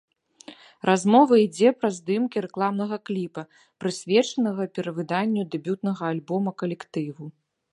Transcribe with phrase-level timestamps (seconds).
[0.89, 3.41] Размова ідзе пра здымкі рэкламнага кліпа,
[3.83, 7.23] прысвечанага перавыданню дэбютнага альбома калектыву.